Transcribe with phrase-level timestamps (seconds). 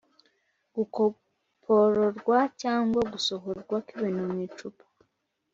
[0.75, 4.85] gukopororwa cyangwa gusohorwa kwibintu mwicupa